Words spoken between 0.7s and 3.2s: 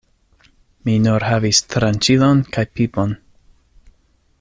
Mi nur havis tranĉilon kaj pipon.